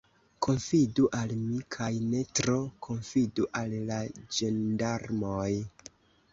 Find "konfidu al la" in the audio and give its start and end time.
2.89-4.03